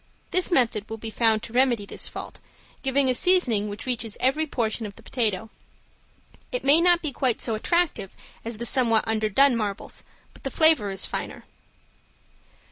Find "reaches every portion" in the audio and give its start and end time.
3.85-4.87